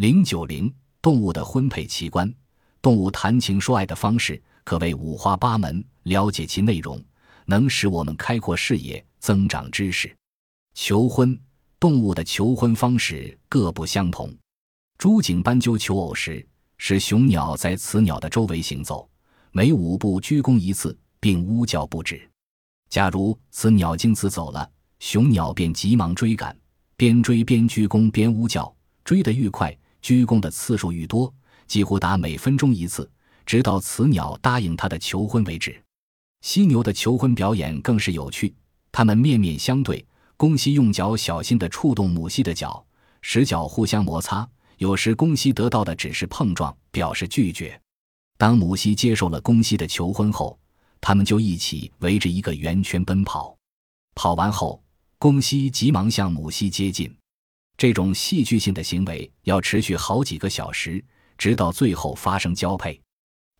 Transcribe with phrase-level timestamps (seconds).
[0.00, 0.72] 零九零，
[1.02, 2.34] 动物的婚配器官，
[2.80, 6.98] 动物谈情说爱的方式可谓五花八门，了解其内容，
[7.44, 10.10] 能使我们开阔视野，增长知识。
[10.72, 11.38] 求婚，
[11.78, 14.34] 动物的求婚方式各不相同。
[14.96, 16.48] 朱颈斑鸠求偶时，
[16.78, 19.06] 使雄鸟在雌鸟的周围行走，
[19.52, 22.26] 每五步鞠躬一次，并呜叫不止。
[22.88, 24.66] 假如雌鸟经此走了，
[24.98, 26.56] 雄鸟便急忙追赶，
[26.96, 28.74] 边追边鞠躬边呜叫，
[29.04, 29.76] 追得愈快。
[30.02, 31.32] 鞠躬的次数愈多，
[31.66, 33.10] 几乎达每分钟一次，
[33.44, 35.82] 直到雌鸟答应他的求婚为止。
[36.42, 38.54] 犀牛的求婚表演更是有趣，
[38.90, 40.04] 它们面面相对，
[40.36, 42.84] 公犀用脚小心地触动母犀的脚，
[43.20, 44.48] 使脚互相摩擦。
[44.78, 47.78] 有时公犀得到的只是碰撞，表示拒绝。
[48.38, 50.58] 当母犀接受了公犀的求婚后，
[51.02, 53.54] 它们就一起围着一个圆圈奔跑。
[54.14, 54.82] 跑完后，
[55.18, 57.14] 公犀急忙向母犀接近。
[57.80, 61.02] 这种戏剧性的行为要持续好几个小时，
[61.38, 63.00] 直到最后发生交配。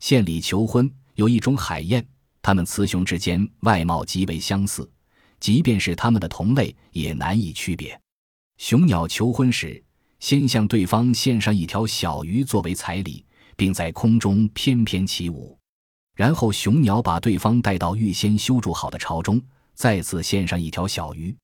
[0.00, 2.06] 献礼求婚有一种海燕，
[2.42, 4.86] 它们雌雄之间外貌极为相似，
[5.38, 7.98] 即便是它们的同类也难以区别。
[8.58, 9.82] 雄鸟求婚时，
[10.18, 13.24] 先向对方献上一条小鱼作为彩礼，
[13.56, 15.58] 并在空中翩翩起舞，
[16.14, 19.40] 然后雄鸟把对方带到预先修筑好的巢中，
[19.72, 21.34] 再次献上一条小鱼。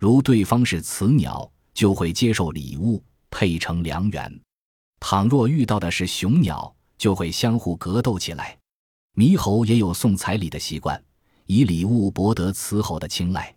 [0.00, 1.50] 如对方是雌鸟。
[1.74, 4.40] 就会接受礼物，配成良缘。
[5.00, 8.56] 倘若遇到的是雄鸟，就会相互格斗起来。
[9.16, 11.02] 猕猴也有送彩礼的习惯，
[11.46, 13.54] 以礼物博得雌猴的青睐。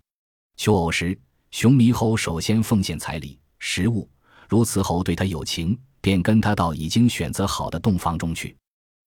[0.58, 1.18] 求偶时，
[1.52, 4.10] 雄猕猴首先奉献彩礼、食物，
[4.50, 8.56] 如雌猴对他有情，便跟他到已经选择好的洞房中去。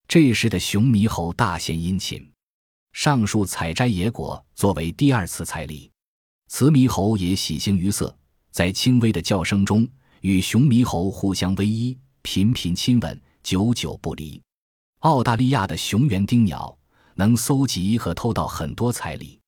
[0.09, 2.29] 这时的雄猕猴大献殷勤，
[2.93, 5.91] 上树采摘野果作为第二次彩礼。
[6.49, 8.17] 雌猕猴也喜形于色。
[8.51, 9.87] 在轻微的叫声中，
[10.23, 14.41] 与雄猕猴互相偎依，频频亲吻，久久不离。
[15.01, 16.77] 澳大利亚的雄园丁鸟
[17.15, 19.41] 能搜集和偷到很多彩礼，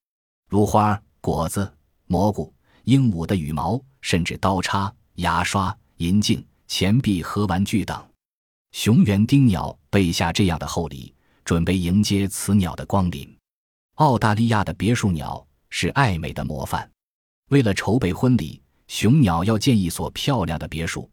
[0.49, 1.71] 如花、果子、
[2.07, 2.53] 蘑菇、
[2.85, 8.03] 鹦鹉的羽毛，甚至刀叉、牙刷、银镜、钱币和玩具等。
[8.71, 11.13] 雄园丁鸟备下这样的厚礼，
[11.45, 13.37] 准备迎接雌鸟的光临。
[13.97, 16.91] 澳大利亚的别墅鸟是爱美的模范，
[17.51, 18.62] 为了筹备婚礼。
[18.93, 21.09] 雄鸟要建一所漂亮的别墅，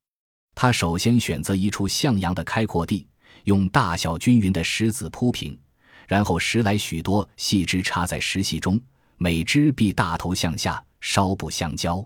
[0.53, 3.07] 它首先选择一处向阳的开阔地，
[3.45, 5.57] 用大小均匀的石子铺平，
[6.05, 8.77] 然后拾来许多细枝插在石隙中，
[9.15, 12.05] 每枝必大头向下，稍不相交。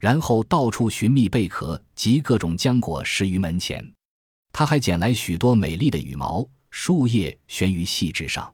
[0.00, 3.86] 然后到处寻觅贝壳及各种浆果施于门前。
[4.50, 8.50] 他还捡来许多美丽的羽毛、树叶悬于细枝上。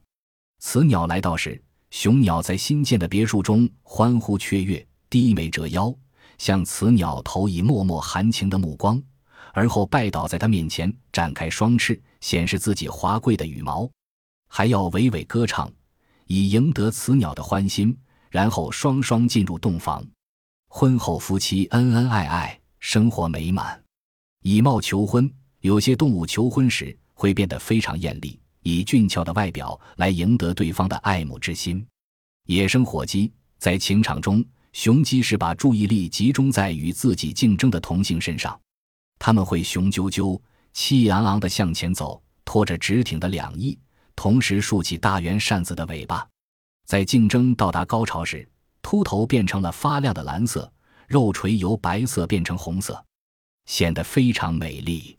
[0.59, 5.95] 雌鸟来到时，雄鸟在新建的别墅中欢呼雀跃，低眉折腰。
[6.39, 8.99] 向雌鸟投以脉脉含情的目光，
[9.53, 13.87] 而后拜倒在他面前，展开双翅，显示自己华贵的羽毛，
[14.47, 15.71] 还要娓娓歌唱，
[16.25, 17.95] 以赢得雌鸟的欢心。
[18.31, 20.05] 然后双双进入洞房，
[20.67, 23.83] 婚后夫妻恩恩爱爱，生活美满。
[24.43, 25.27] 以貌求婚，
[25.61, 31.83] 有些动物求婚时会变得非常艳丽，以俊俏的外表来赢得对方的爱慕之心。
[32.45, 34.45] 野生火鸡在情场中。
[34.71, 38.59] 雄鸡是把注意力集中在与自己竞争的同性身上，
[39.17, 40.39] 他们会雄赳赳、
[40.73, 43.77] 气昂昂地向前走，拖着直挺的两翼，
[44.15, 46.27] 同时竖起大圆扇子的尾巴。
[46.85, 48.47] 在竞争到达高潮时，
[48.81, 50.71] 秃头变成了发亮的蓝色，
[51.07, 53.03] 肉垂由白色变成红色，
[53.65, 55.17] 显得非常美丽。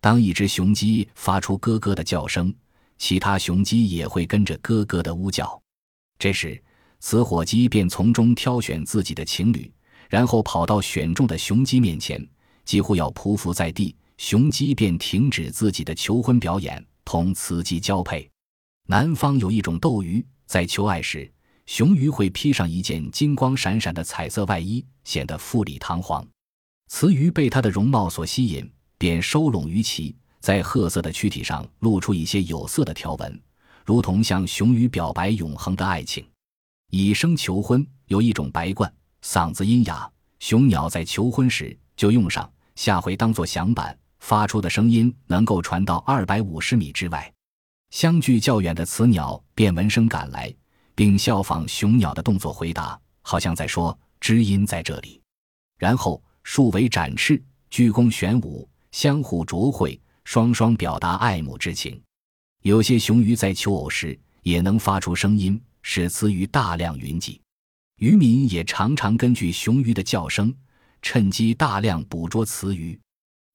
[0.00, 2.54] 当一只雄鸡发出咯咯的叫声，
[2.96, 5.60] 其他雄鸡也会跟着咯咯的呜叫。
[6.18, 6.62] 这时，
[7.04, 9.70] 雌火鸡便从中挑选自己的情侣，
[10.08, 12.26] 然后跑到选中的雄鸡面前，
[12.64, 13.94] 几乎要匍匐在地。
[14.16, 18.26] 雄鸡便停止自己的求婚表演，同雌鸡交配。
[18.86, 21.30] 南方有一种斗鱼，在求爱时，
[21.66, 26.26] 雄鱼会披上一件金光闪闪的彩色外衣，显得富丽堂皇。
[26.88, 28.66] 雌鱼被它的容貌所吸引，
[28.96, 33.38] 便收拢鱼鳍，在褐色的躯体上露出一些有色的条纹，
[33.84, 36.24] 如同向雄鱼表白永恒的爱情。
[36.96, 38.88] 以声求婚有一种白鹳，
[39.20, 40.08] 嗓子阴哑，
[40.38, 47.34] 雄鸟在求婚时就用上，下回当作响板，发出的声音能够传到二百五十米之外。
[47.90, 50.54] 相距较远的雌鸟便闻声赶来，
[50.94, 55.20] 并效仿雄鸟的动作回答，好像在说“知音在这里”。
[55.76, 62.00] 然后竖尾展翅，鞠躬旋舞，相互啄会，双双表达爱慕之情。
[62.62, 65.60] 有些雄鱼在求偶时也能发出声音。
[65.86, 67.38] 使雌鱼大量云集，
[67.98, 70.52] 渔民也常常根据雄鱼的叫声，
[71.02, 72.98] 趁机大量捕捉雌鱼。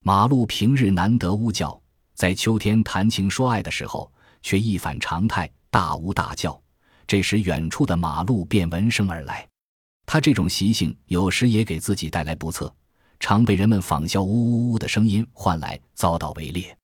[0.01, 1.81] 马路平日难得呜叫，
[2.13, 4.09] 在秋天谈情说爱的时候，
[4.43, 6.61] 却一反常态，大呜大叫。
[7.07, 9.45] 这时，远处的马路便闻声而来。
[10.05, 12.71] 他这种习性有时也给自己带来不测，
[13.19, 16.77] 常被人们仿效呜呜呜的声音换来遭到围猎。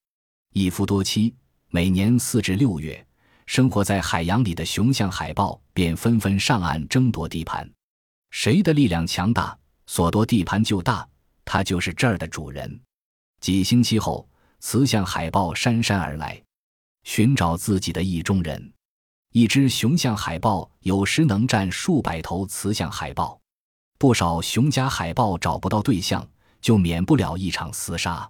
[0.52, 1.32] 一夫多妻，
[1.68, 3.05] 每年四至六月，
[3.46, 7.68] 生活在海洋里的雄象海豹便纷纷上岸争夺地盘。
[8.30, 9.56] 谁的力量强大，
[9.86, 11.08] 所夺地盘就大，
[11.44, 12.80] 它就是这儿的主人。
[13.40, 14.28] 几星期后，
[14.58, 16.42] 雌象海豹姗姗而来，
[17.04, 18.72] 寻找自己的意中人。
[19.32, 23.38] 一只雄象海豹有时能占数百头雌象海豹，
[23.96, 26.26] 不少雄家海豹找不到对象，
[26.60, 28.28] 就免不了一场厮杀。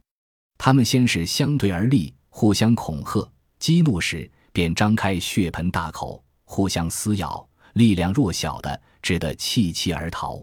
[0.58, 7.46] 它们先是相对而立，互相恐吓，激怒时便张开血盆大口，互相撕咬。
[7.74, 10.42] 力量弱小的只得弃妻而逃。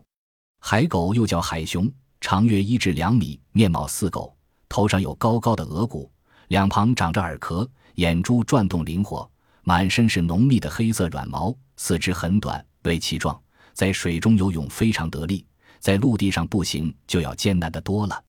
[0.60, 4.38] 海狗又叫海熊，长约一至两米，面貌似狗。
[4.69, 6.12] 头上有高高的额骨，
[6.50, 9.27] 两旁长着耳壳，眼珠转动灵活，
[9.63, 13.42] 满身是浓密的黑色软毛，四肢很短，尾鳍状，
[13.74, 15.44] 在水中游泳非常得力，
[15.80, 18.24] 在陆地上步行就要艰难得多了。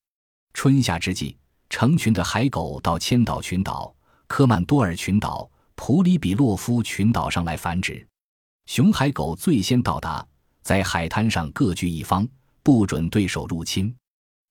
[0.54, 1.36] 春夏之际，
[1.68, 3.94] 成群的海狗到千岛群岛、
[4.26, 8.06] 科曼多尔群岛、普里比洛夫群岛上来繁殖。
[8.66, 10.26] 雄海狗最先到达，
[10.62, 12.26] 在海滩上各据一方，
[12.62, 13.94] 不准对手入侵。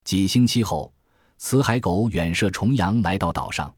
[0.04, 0.92] 几星期后。
[1.36, 3.74] 雌海狗远涉重洋来到岛上，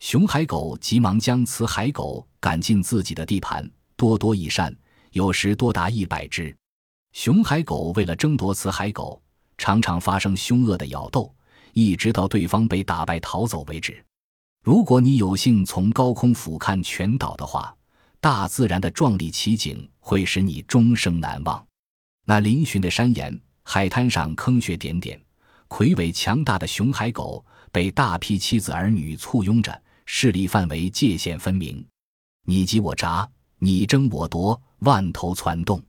[0.00, 4.72] 雄海狗急忙将雌海狗赶进自己的地盘，多多益善，
[5.12, 6.54] 有时多达一百只。
[7.12, 9.20] 雄海狗为了争夺雌海狗，
[9.56, 11.34] 常常发生凶恶的咬斗，
[11.72, 14.04] 一直到对方被打败逃走为止。
[14.62, 17.74] 如果你有幸从高空俯瞰全岛的话，
[18.20, 21.66] 大自然的壮丽奇景会使你终生难忘。
[22.26, 25.18] 那嶙峋的山岩，海滩上坑穴点点。
[25.66, 27.42] 魁伟强大的雄海狗
[27.72, 31.82] 被大批妻子儿女簇拥着，势力范围界限分明，
[32.44, 33.26] 你挤我扎，
[33.58, 35.82] 你争我夺，万头攒动。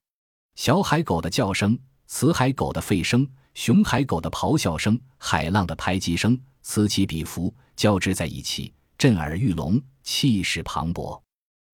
[0.55, 1.77] 小海狗的叫声，
[2.07, 11.21] 雌海狗的吠声，雄海狗的咆哮声，海浪的拍击声，此起彼伏，交织在一起，震耳欲聋，气势磅礴。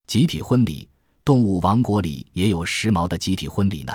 [0.07, 0.87] 集体婚礼，
[1.25, 3.93] 动物王国里也有时髦的集体婚礼呢。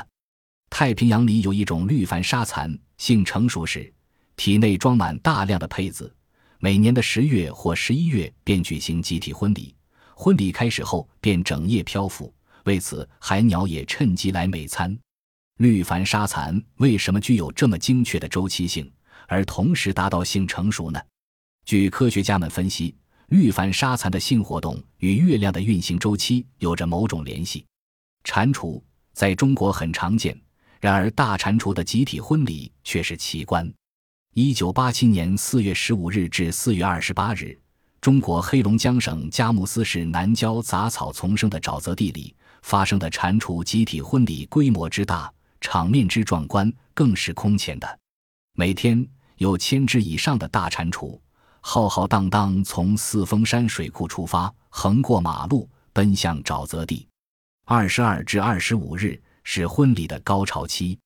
[0.68, 3.92] 太平洋里有一种绿帆沙蚕，性成熟时。
[4.34, 6.12] 体内装满大量的胚子，
[6.58, 9.74] 每年的十月或十一月便举行集体婚礼。
[10.14, 12.32] 婚礼开始后便整夜漂浮，
[12.64, 14.98] 为此海鸟也趁机来美餐。
[15.58, 18.90] 绿帆沙蚕为什么具有这么精确的周期性，
[19.32, 21.00] 而同时达到性成熟呢？
[21.64, 22.94] 据科学家们分析，
[23.28, 27.64] 绿帆沙蚕的性活动与月亮的运行周期有着某种联系。
[28.24, 28.78] 蟾蜍
[29.14, 30.38] 在中国很常见，
[30.80, 33.72] 然而大蟾蜍的集体婚礼却是奇观。
[34.34, 37.58] 一九八七年四月十五日至四月二十八日，
[38.02, 47.98] 中国黑龙江省佳木斯市南郊杂草丛生的沼泽地里发生的蟾蜍集体婚礼，规模之大，场面之壮观，更是空前的。
[48.54, 49.08] 每天
[49.42, 51.18] 有千只以上的大蟾蜍
[51.62, 57.08] 浩浩荡荡从四峰山水库出发，横过马路，奔向沼泽地。
[57.64, 60.96] 二十二至二十五日是婚礼的高潮期，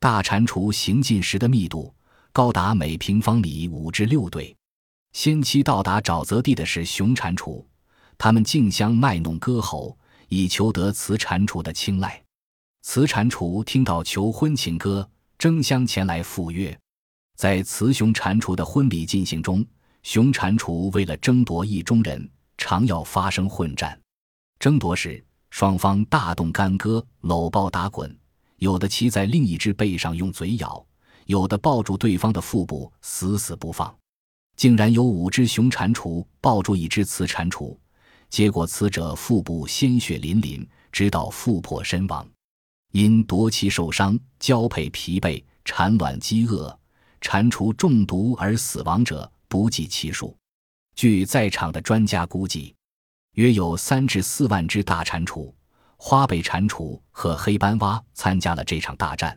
[0.00, 1.94] 大蟾蜍行进时的密度。
[2.32, 4.54] 高达每平方米五至六对。
[5.12, 7.64] 先期到达沼泽地的是雄蟾蜍，
[8.18, 9.96] 它们竞相卖弄歌喉，
[10.28, 12.20] 以求得雌蟾蜍的青睐。
[12.82, 16.76] 雌蟾蜍听到求婚情歌，争相前来赴约。
[17.36, 19.64] 在雌雄蟾蜍的婚礼进行中，
[20.02, 23.98] 雄蟾蜍为了争夺意中人，常要发生混战。
[24.58, 28.18] 争夺时，双方大动干戈，搂抱打滚，
[28.56, 30.84] 有的骑在另一只背上用嘴咬。
[31.26, 33.94] 有的抱住对方的腹部死死不放，
[34.56, 37.76] 竟然有五只雄蟾蜍抱住一只雌蟾蜍，
[38.30, 42.26] 结果雌者腹部鲜血淋淋，直到腹破身亡。
[42.92, 46.78] 因夺妻受伤、交配疲惫、产卵饥饿、
[47.26, 50.36] 蟾蜍中毒而死亡者不计其数。
[50.94, 52.72] 据在场的专家估计，
[53.32, 55.52] 约有三至四万只大蟾蜍、
[55.96, 59.36] 花背蟾蜍和黑斑蛙参加了这场大战。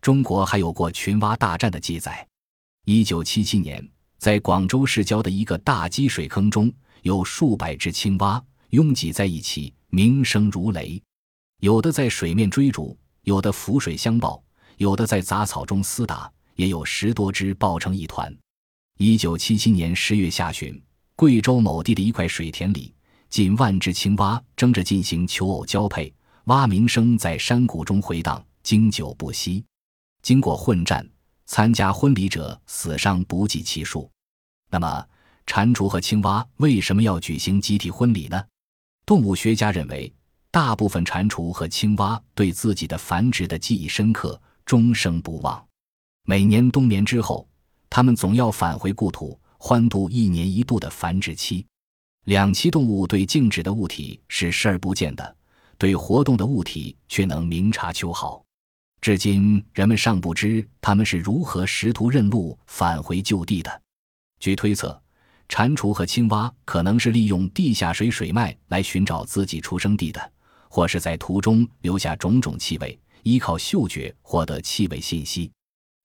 [0.00, 2.26] 中国还有过群蛙大战的记载。
[2.86, 11.00] 一九七七年，在广州市郊的一个大积水坑中，有数百只青蛙拥挤在一起，鸣声如雷。
[11.60, 14.42] 有的在水面追逐，有的浮水相抱，
[14.78, 18.36] 有的在杂草中厮打，也有十多只抱成一团。
[18.98, 20.80] 一九七七年十月下旬，
[21.14, 22.92] 贵州某地的一块水田里，
[23.30, 26.12] 近万只青蛙争着进行求偶交配，
[26.46, 29.64] 蛙鸣声在山谷中回荡，经久不息。
[30.20, 31.08] 经过混战，
[31.46, 34.10] 参加婚礼者死伤不计其数。
[34.68, 35.06] 那么，
[35.46, 38.44] 蟾蜍和青蛙为什么要举行集体婚礼呢？
[39.06, 40.12] 动物学家认为，
[40.50, 45.67] 大部分蟾蜍和青蛙对自己的繁殖的记忆深刻，终生不忘。
[46.30, 47.48] 每年冬眠之后，
[47.88, 51.64] 它们总要返回故土，欢度一年一度的繁殖期。
[52.26, 55.36] 两栖动物对静止的物体是视而不见的，
[55.78, 58.44] 对活动的物体却能明察秋毫。
[59.00, 63.82] 至今，人们尚不知它们是如何识途认路返回旧地的。
[64.38, 65.00] 据推测，
[65.48, 70.32] 蟾蜍和青蛙可能是利用地下水水脉来寻找自己出生地的，
[70.68, 75.50] 或是在途中留下种种气味，依靠嗅觉获得气味信息。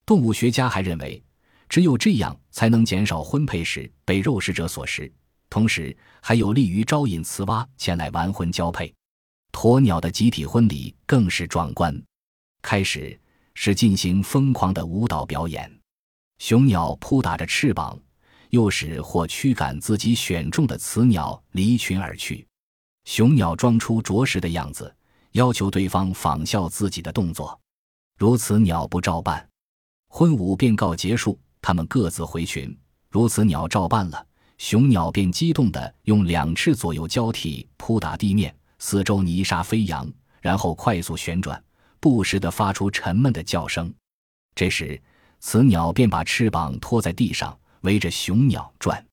[0.06, 1.24] 动物学家还认为，
[1.70, 5.12] 只有这样才能减少婚配时被肉食者所食，
[5.50, 8.94] 同时还有利于招引雌蛙前来完婚交配。
[9.54, 11.96] 鸵鸟的集体婚礼更是壮观，
[12.62, 13.18] 开始
[13.54, 15.72] 是进行疯狂的舞蹈表演，
[16.40, 17.98] 雄鸟扑打着翅膀，
[18.50, 22.46] 诱使或驱赶自己选中的雌鸟离群而去。
[23.06, 24.94] 雄鸟装出啄食的样子，
[25.32, 27.58] 要求对方仿效自己的动作，
[28.18, 29.48] 如此鸟不照办。
[30.16, 32.78] 婚舞便告结束，他们各自回群。
[33.10, 34.28] 如此鸟照办了，
[34.60, 40.08] 雄鸟便激动地用两翅左右交替扑打地面，四周泥沙飞扬，
[40.40, 41.62] 然后快速旋转，
[42.00, 43.92] 不时地发出沉闷的叫声。
[44.54, 45.02] 这时，
[45.40, 49.04] 雌鸟便把翅膀托在地上，围着雄鸟转。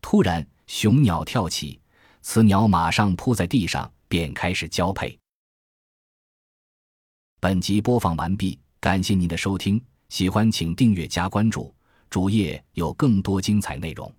[0.00, 1.78] 突然，雄鸟跳起，
[2.22, 5.18] 雌鸟马上扑在地上，便开始交配。
[7.38, 9.78] 本集播放完毕，感谢您的收听。
[10.08, 11.72] 喜欢请订阅加关注，
[12.10, 14.12] 主页有更多精彩内容。